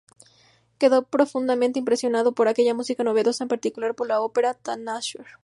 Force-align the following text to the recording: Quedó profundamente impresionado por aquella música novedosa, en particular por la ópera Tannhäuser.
Quedó 0.79 1.03
profundamente 1.03 1.77
impresionado 1.77 2.31
por 2.33 2.47
aquella 2.47 2.73
música 2.73 3.03
novedosa, 3.03 3.43
en 3.43 3.49
particular 3.49 3.93
por 3.93 4.07
la 4.07 4.19
ópera 4.19 4.55
Tannhäuser. 4.55 5.27